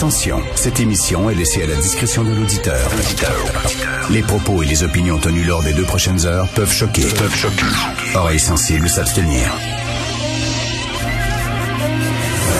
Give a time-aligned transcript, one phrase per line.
[0.00, 2.88] Attention, cette émission est laissée à la discrétion de l'auditeur.
[4.08, 7.02] Les propos et les opinions tenues lors des deux prochaines heures peuvent choquer.
[7.02, 7.66] Peuvent choquer.
[8.14, 9.52] Oreilles sensibles s'abstenir.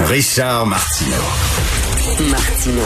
[0.05, 1.17] Richard Martineau.
[2.29, 2.83] Martino.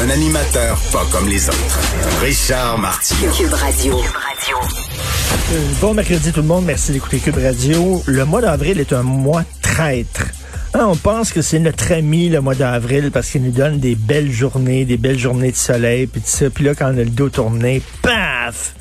[0.00, 1.80] Un animateur pas comme les autres.
[2.22, 3.32] Richard Martineau.
[3.32, 3.98] Cube Radio.
[5.52, 8.00] Euh, Bon mercredi tout le monde, merci d'écouter Cube Radio.
[8.06, 10.22] Le mois d'avril est un mois traître.
[10.76, 14.32] On pense que c'est notre ami le mois d'avril parce qu'il nous donne des belles
[14.32, 16.50] journées, des belles journées de soleil, puis tout ça.
[16.50, 18.74] Puis là, quand on a le dos tourné, paf!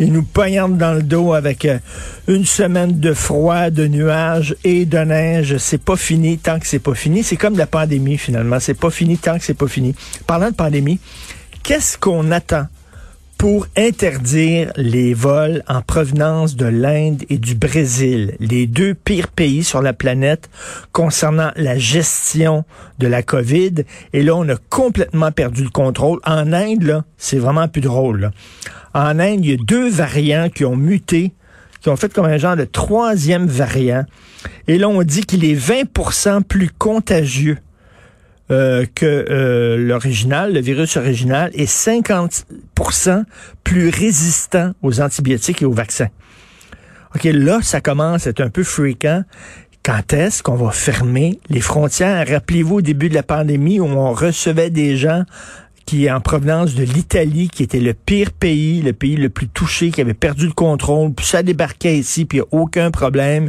[0.00, 1.78] Il nous poignarde dans le dos avec euh,
[2.26, 5.58] une semaine de froid, de nuages et de neige.
[5.58, 7.22] C'est pas fini tant que c'est pas fini.
[7.22, 8.58] C'est comme la pandémie finalement.
[8.58, 9.94] C'est pas fini tant que c'est pas fini.
[10.26, 10.98] Parlant de pandémie,
[11.62, 12.66] qu'est-ce qu'on attend
[13.38, 19.62] pour interdire les vols en provenance de l'Inde et du Brésil, les deux pires pays
[19.62, 20.48] sur la planète
[20.92, 22.64] concernant la gestion
[22.98, 23.84] de la COVID.
[24.12, 26.20] Et là, on a complètement perdu le contrôle.
[26.24, 28.30] En Inde, c'est vraiment plus drôle.
[28.94, 31.32] En Inde, il y a deux variants qui ont muté,
[31.82, 34.04] qui ont fait comme un genre de troisième variant.
[34.66, 37.58] Et là, on dit qu'il est 20% plus contagieux
[38.50, 43.24] euh, que euh, l'original, le virus original, est 50%
[43.64, 46.08] plus résistant aux antibiotiques et aux vaccins.
[47.14, 49.22] OK, là, ça commence à être un peu fréquent.
[49.82, 52.26] Quand est-ce qu'on va fermer les frontières?
[52.28, 55.24] Rappelez-vous au début de la pandémie où on recevait des gens
[55.86, 59.46] qui est en provenance de l'Italie, qui était le pire pays, le pays le plus
[59.46, 62.90] touché, qui avait perdu le contrôle, puis ça débarquait ici, puis il n'y a aucun
[62.90, 63.48] problème.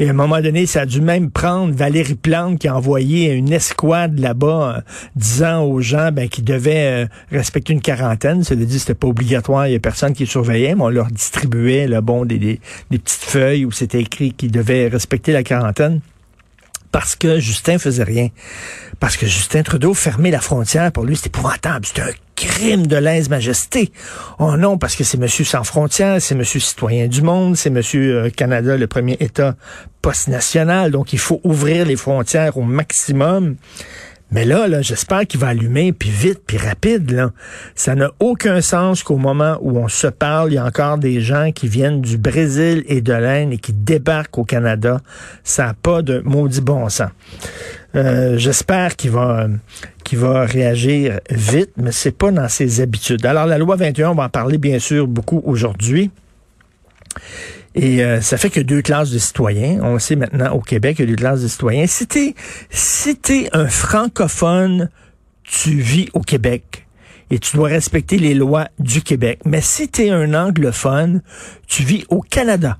[0.00, 3.30] Et à un moment donné, ça a dû même prendre Valérie Plante qui a envoyé
[3.32, 4.80] une escouade là-bas, euh,
[5.16, 8.40] disant aux gens ben, qu'ils devaient euh, respecter une quarantaine.
[8.40, 11.86] Dire que c'était pas obligatoire, il y a personne qui surveillait, mais on leur distribuait
[11.86, 16.00] là, bon, des, des, des petites feuilles où c'était écrit qu'ils devaient respecter la quarantaine
[16.96, 18.30] parce que Justin faisait rien.
[19.00, 21.84] Parce que Justin Trudeau fermait la frontière, pour lui, c'est épouvantable.
[21.84, 23.92] C'est un crime de lèse-majesté.
[24.38, 28.24] Oh non, parce que c'est monsieur sans frontières, c'est monsieur citoyen du monde, c'est monsieur
[28.24, 29.56] euh, Canada, le premier État
[30.00, 30.90] post-national.
[30.90, 33.56] Donc, il faut ouvrir les frontières au maximum.
[34.30, 37.10] Mais là, là j'espère qu'il va allumer, puis vite, puis rapide.
[37.10, 37.30] Là.
[37.74, 41.20] Ça n'a aucun sens qu'au moment où on se parle, il y a encore des
[41.20, 45.00] gens qui viennent du Brésil et de l'Inde et qui débarquent au Canada.
[45.44, 47.10] Ça n'a pas de maudit bon sens.
[47.94, 49.48] Euh, j'espère qu'il va
[50.04, 53.26] qu'il va réagir vite, mais c'est pas dans ses habitudes.
[53.26, 56.10] Alors, la loi 21, on va en parler bien sûr beaucoup aujourd'hui.
[57.76, 59.80] Et euh, ça fait que deux classes de citoyens.
[59.82, 61.86] On sait maintenant au Québec, il y a deux classes de citoyens.
[61.86, 62.34] Si t'es
[63.22, 64.88] t'es un francophone,
[65.42, 66.86] tu vis au Québec
[67.30, 69.40] et tu dois respecter les lois du Québec.
[69.44, 71.20] Mais si tu es un anglophone,
[71.66, 72.78] tu vis au Canada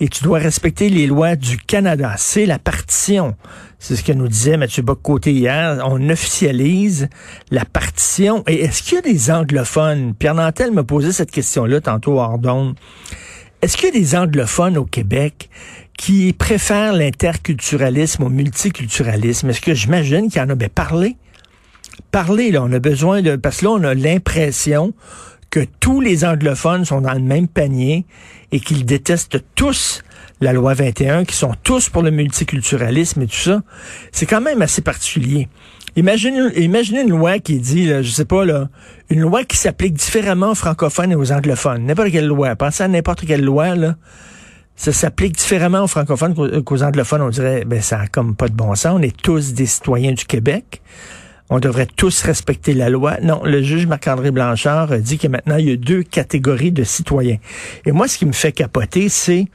[0.00, 2.14] et tu dois respecter les lois du Canada.
[2.18, 3.36] C'est la partition.
[3.78, 5.82] C'est ce que nous disait Mathieu Bock-Côté hier.
[5.86, 7.08] On officialise
[7.50, 8.44] la partition.
[8.46, 10.14] Et est-ce qu'il y a des anglophones?
[10.14, 12.76] Pierre Nantel m'a posé cette question-là tantôt hors d'onde.
[13.62, 15.50] Est-ce qu'il y a des anglophones au Québec
[15.98, 19.50] qui préfèrent l'interculturalisme au multiculturalisme?
[19.50, 20.54] Est-ce que j'imagine qu'il y en a?
[20.54, 21.16] Ben, parlé?
[22.10, 23.36] Parler, là, on a besoin de...
[23.36, 24.94] Parce que là, on a l'impression
[25.50, 28.06] que tous les anglophones sont dans le même panier
[28.50, 30.02] et qu'ils détestent tous
[30.40, 33.62] la loi 21, qui sont tous pour le multiculturalisme et tout ça.
[34.10, 35.48] C'est quand même assez particulier.
[35.96, 38.68] Imaginez, une loi qui dit, là, je sais pas, là,
[39.08, 41.84] une loi qui s'applique différemment aux francophones et aux anglophones.
[41.84, 42.54] N'importe quelle loi.
[42.56, 43.96] Pensez à n'importe quelle loi, là.
[44.76, 47.20] Ça s'applique différemment aux francophones qu'aux, qu'aux anglophones.
[47.20, 48.94] On dirait, ben, ça a comme pas de bon sens.
[48.98, 50.80] On est tous des citoyens du Québec.
[51.50, 53.18] On devrait tous respecter la loi.
[53.20, 57.38] Non, le juge Marc-André Blanchard dit que maintenant, il y a deux catégories de citoyens.
[57.84, 59.48] Et moi, ce qui me fait capoter, c'est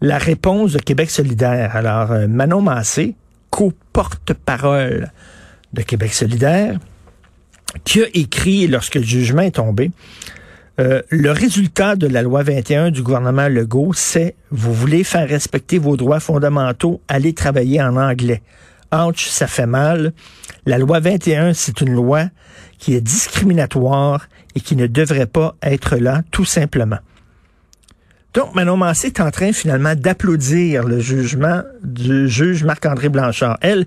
[0.00, 1.74] la réponse de Québec solidaire.
[1.74, 3.16] Alors, euh, Manon Massé,
[3.50, 5.10] co-porte-parole
[5.76, 6.78] de Québec solidaire,
[7.84, 9.90] qui a écrit, lorsque le jugement est tombé,
[10.78, 15.78] euh, le résultat de la loi 21 du gouvernement Legault, c'est vous voulez faire respecter
[15.78, 18.42] vos droits fondamentaux, allez travailler en anglais.
[18.92, 20.12] Ouch, ça fait mal.
[20.66, 22.24] La loi 21, c'est une loi
[22.78, 26.98] qui est discriminatoire et qui ne devrait pas être là, tout simplement.
[28.36, 33.56] Donc, Manon Massé est en train finalement d'applaudir le jugement du juge Marc-André Blanchard.
[33.62, 33.86] Elle,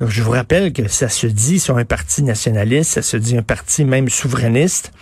[0.00, 3.42] je vous rappelle que ça se dit sur un parti nationaliste, ça se dit un
[3.42, 4.92] parti même souverainiste.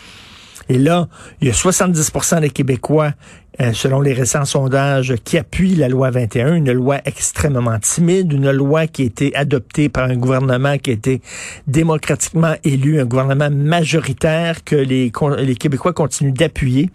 [0.71, 1.09] Et là,
[1.43, 3.13] il y a 70% des Québécois,
[3.61, 8.51] euh, selon les récents sondages, qui appuient la loi 21, une loi extrêmement timide, une
[8.51, 11.21] loi qui a été adoptée par un gouvernement qui a été
[11.67, 16.89] démocratiquement élu, un gouvernement majoritaire que les, les Québécois continuent d'appuyer.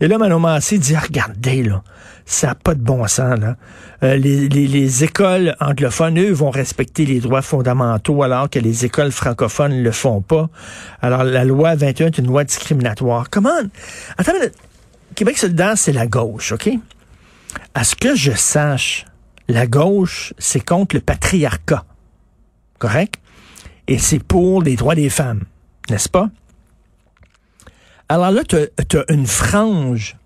[0.00, 1.82] Et là, Manon Massé dit, ah, regardez, là,
[2.24, 3.56] ça n'a pas de bon sens, là.
[4.02, 8.84] Euh, les, les, les, écoles anglophones, eux, vont respecter les droits fondamentaux alors que les
[8.84, 10.50] écoles francophones ne le font pas.
[11.00, 13.30] Alors, la loi 21 est une loi discriminatoire.
[13.30, 13.58] Comment?
[14.18, 14.32] Attends,
[15.14, 16.68] Québec solidaire, c'est la gauche, OK?
[17.74, 19.06] À ce que je sache,
[19.48, 21.84] la gauche, c'est contre le patriarcat.
[22.78, 23.14] Correct?
[23.88, 25.44] Et c'est pour les droits des femmes,
[25.88, 26.28] n'est-ce pas?
[28.08, 30.16] Alors là, tu as, une frange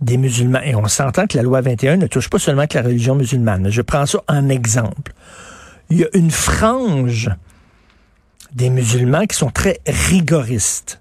[0.00, 2.84] des musulmans, et on s'entend que la loi 21 ne touche pas seulement que la
[2.84, 3.70] religion musulmane.
[3.70, 5.12] Je prends ça en exemple.
[5.90, 7.30] Il y a une frange
[8.52, 11.00] des musulmans qui sont très rigoristes,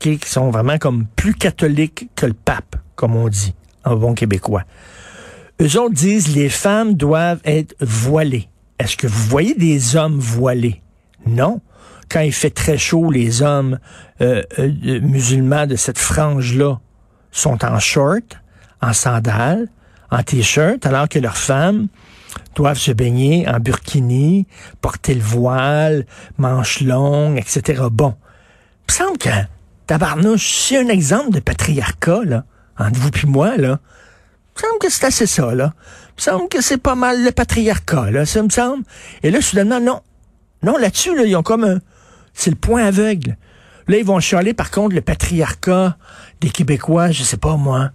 [0.00, 3.54] qui sont vraiment comme plus catholiques que le pape, comme on dit
[3.84, 4.64] en bon québécois.
[5.60, 8.48] Eux autres disent les femmes doivent être voilées.
[8.78, 10.82] Est-ce que vous voyez des hommes voilés?
[11.26, 11.60] Non.
[12.08, 13.78] Quand il fait très chaud, les hommes
[14.20, 16.78] euh, euh, musulmans de cette frange-là
[17.30, 18.38] sont en short,
[18.80, 19.68] en sandales,
[20.10, 21.88] en t-shirt, alors que leurs femmes
[22.54, 24.46] doivent se baigner en burkini,
[24.80, 26.06] porter le voile,
[26.38, 27.82] manches longues, etc.
[27.90, 28.14] Bon,
[28.88, 29.30] il me semble que
[29.86, 32.44] tabarnouche, c'est un exemple de patriarcat, là,
[32.78, 33.78] entre vous puis moi, là.
[34.56, 35.74] Il me semble que c'est assez ça, là.
[36.10, 38.84] Il me semble que c'est pas mal le patriarcat, là, ça me semble.
[39.22, 40.00] Et là, soudainement, non.
[40.62, 41.80] Non, là-dessus, là, ils ont comme un...
[42.34, 43.36] C'est le point aveugle.
[43.86, 45.96] Là, ils vont chialer, par contre, le patriarcat
[46.40, 47.90] des Québécois, je sais pas, moi.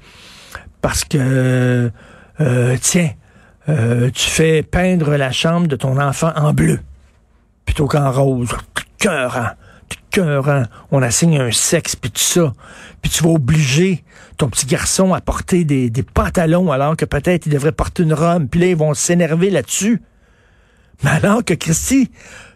[0.82, 1.92] Parce que,
[2.40, 3.12] euh, tiens,
[3.68, 6.80] euh, tu fais peindre la chambre de ton enfant en bleu
[7.66, 8.50] plutôt qu'en rose.
[8.98, 9.52] Cœur, hein?
[10.10, 12.54] Cœur, On assigne un sexe, puis tout ça.
[13.02, 14.04] Puis tu vas obliger
[14.38, 18.14] ton petit garçon à porter des, des pantalons alors que peut-être il devrait porter une
[18.14, 18.48] robe.
[18.50, 20.02] Puis là, ils vont s'énerver là-dessus.
[21.04, 22.12] Mais alors que, Christy,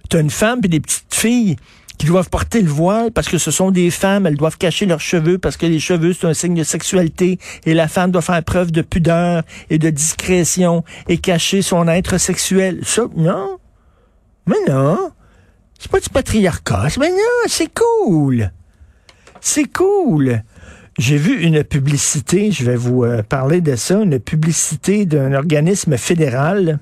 [0.09, 1.55] t'as une femme et des petites filles
[1.97, 4.99] qui doivent porter le voile parce que ce sont des femmes, elles doivent cacher leurs
[4.99, 8.43] cheveux parce que les cheveux, c'est un signe de sexualité et la femme doit faire
[8.43, 12.79] preuve de pudeur et de discrétion et cacher son être sexuel.
[12.83, 13.59] Ça, non.
[14.47, 15.11] Mais non.
[15.79, 16.87] C'est pas du patriarcat.
[16.99, 18.51] Mais non, c'est cool.
[19.41, 20.43] C'est cool.
[20.97, 25.97] J'ai vu une publicité, je vais vous euh, parler de ça, une publicité d'un organisme
[25.97, 26.79] fédéral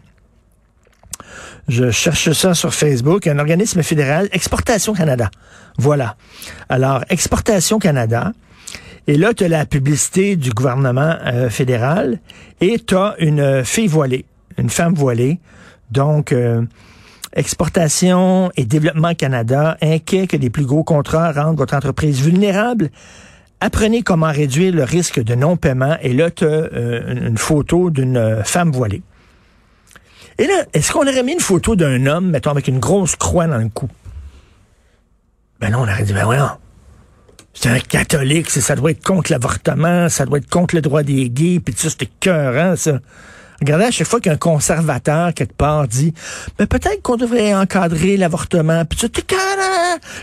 [1.67, 5.29] je cherche ça sur Facebook, un organisme fédéral, Exportation Canada.
[5.77, 6.15] Voilà.
[6.69, 8.33] Alors, Exportation Canada.
[9.07, 12.19] Et là, tu as la publicité du gouvernement euh, fédéral
[12.59, 14.25] et tu as une fille voilée,
[14.57, 15.39] une femme voilée.
[15.89, 16.61] Donc, euh,
[17.33, 22.89] Exportation et Développement Canada, inquiet que les plus gros contrats rendent votre entreprise vulnérable.
[23.59, 25.97] Apprenez comment réduire le risque de non-paiement.
[26.01, 29.01] Et là, tu as euh, une photo d'une femme voilée.
[30.37, 33.47] Et là, est-ce qu'on aurait mis une photo d'un homme, mettons, avec une grosse croix
[33.47, 33.89] dans le cou?
[35.59, 36.49] Ben non, on aurait dit, ben voyons.
[37.53, 41.29] C'est un catholique, ça doit être contre l'avortement, ça doit être contre le droit des
[41.29, 42.99] gays, puis ça, c'était cœur, ça.
[43.59, 46.13] Regardez, à chaque fois qu'un conservateur, quelque part, dit
[46.57, 48.85] Mais ben, peut-être qu'on devrait encadrer l'avortement.
[48.85, 49.21] Puis tu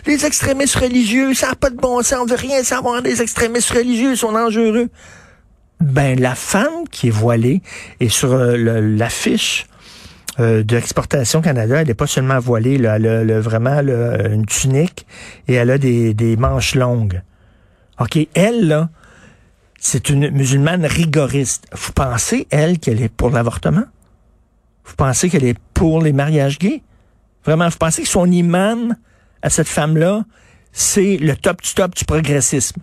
[0.06, 3.70] les extrémistes religieux, ça n'a pas de bon sens, on veut rien savoir des extrémistes
[3.70, 4.88] religieux, ils sont dangereux.
[5.80, 7.62] Ben, la femme qui est voilée
[8.00, 9.67] est sur euh, l'affiche
[10.40, 15.06] euh, de l'exportation Canada, elle n'est pas seulement voilée, elle a vraiment une tunique
[15.48, 17.22] et elle a des, manches longues.
[17.98, 18.88] OK, elle, là,
[19.80, 21.66] c'est une musulmane rigoriste.
[21.72, 23.84] Vous pensez, elle, qu'elle est pour l'avortement?
[24.84, 26.82] Vous pensez qu'elle est pour les mariages gays?
[27.44, 28.94] Vraiment, vous pensez que son imam
[29.42, 30.24] à cette femme-là,
[30.72, 32.80] c'est le top du top du progressisme?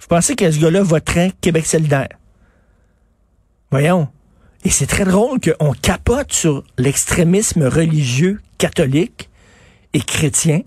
[0.00, 2.08] Vous pensez que ce gars-là voterait Québec solidaire?
[3.70, 4.08] Voyons.
[4.66, 9.30] Et c'est très drôle qu'on capote sur l'extrémisme religieux catholique
[9.92, 10.62] et chrétien.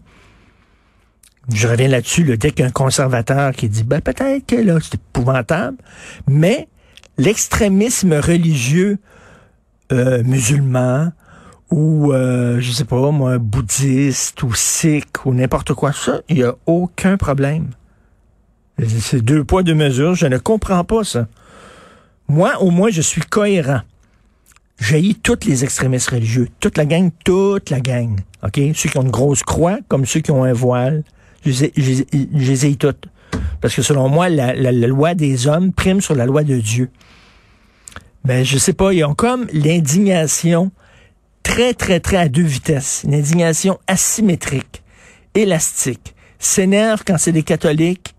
[1.53, 5.75] Je reviens là-dessus, le dès qu'un conservateur qui dit, ben peut-être que là, c'est épouvantable,
[6.29, 6.69] mais
[7.17, 8.99] l'extrémisme religieux
[9.91, 11.11] euh, musulman
[11.69, 16.43] ou, euh, je sais pas, moi, bouddhiste ou sikh ou n'importe quoi, ça, il n'y
[16.43, 17.71] a aucun problème.
[19.01, 20.15] C'est deux poids, deux mesures.
[20.15, 21.27] Je ne comprends pas ça.
[22.29, 23.81] Moi, au moins, je suis cohérent.
[24.79, 26.47] J'ai toutes les extrémistes religieux.
[26.59, 28.19] Toute la gang, toute la gang.
[28.43, 28.59] OK?
[28.73, 31.03] Ceux qui ont une grosse croix, comme ceux qui ont un voile.
[31.45, 31.65] Je
[32.33, 33.07] les ai toutes.
[33.61, 36.89] Parce que selon moi, la, loi des hommes prime sur la loi de Dieu.
[38.25, 40.71] Mais je sais pas, ils ont comme l'indignation
[41.43, 43.01] très, très, très à deux vitesses.
[43.05, 44.83] Une indignation asymétrique,
[45.35, 46.15] élastique.
[46.37, 48.13] S'énerve quand c'est des catholiques,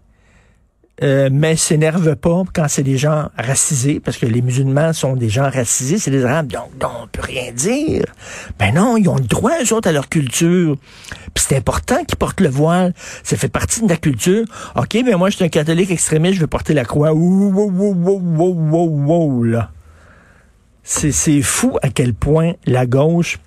[1.02, 5.28] euh, mais s'énerve pas quand c'est des gens racisés, parce que les musulmans sont des
[5.28, 8.04] gens racisés, c'est des arabes, donc, donc on peut rien dire.
[8.58, 10.76] Ben non, ils ont le droit, eux autres, à leur culture.
[11.34, 12.92] Puis c'est important qu'ils portent le voile.
[13.22, 14.44] Ça fait partie de la culture.
[14.76, 17.12] OK, mais moi, je suis un catholique extrémiste, je veux porter la croix.
[17.12, 19.70] Ouh, ouh, ouh, ouh, ouh, ouh, là.
[20.82, 23.38] C'est fou à quel point la gauche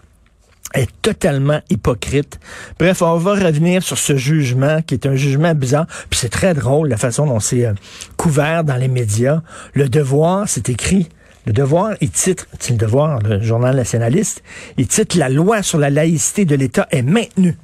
[0.74, 2.39] est totalement hypocrite.
[2.80, 5.86] Bref, on va revenir sur ce jugement qui est un jugement bizarre.
[6.10, 7.74] Puis c'est très drôle la façon dont c'est euh,
[8.18, 9.42] couvert dans les médias.
[9.74, 11.10] Le devoir, c'est écrit.
[11.46, 14.44] Le devoir, il titre, c'est le devoir, le journal nationaliste,
[14.77, 17.58] il titre La loi sur la laïcité de l'État est maintenue.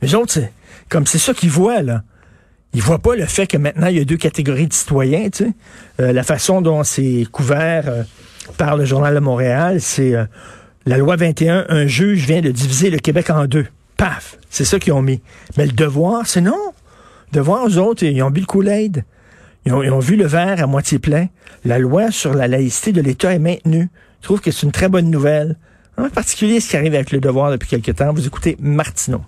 [0.00, 0.40] Les autres,
[0.88, 2.02] comme c'est ça qu'ils voient, là.
[2.74, 5.44] Ils voient pas le fait que maintenant, il y a deux catégories de citoyens, tu
[5.44, 5.52] sais.
[6.00, 8.02] Euh, la façon dont c'est couvert euh,
[8.56, 10.16] par le Journal de Montréal, c'est
[10.86, 13.66] la loi 21, un juge vient de diviser le Québec en deux.
[13.96, 14.36] Paf!
[14.50, 15.20] C'est ça qu'ils ont mis.
[15.56, 16.72] Mais le devoir, c'est non.
[17.32, 19.04] Devoir, aux autres, ils ont bu le Kool-Aid.
[19.64, 21.28] Ils ont, vu le verre à moitié plein.
[21.64, 23.88] La loi sur la laïcité de l'État est maintenue.
[24.20, 25.56] Je trouve que c'est une très bonne nouvelle.
[25.96, 28.12] En particulier ce qui arrive avec le devoir depuis quelque temps.
[28.12, 29.22] Vous écoutez Martineau.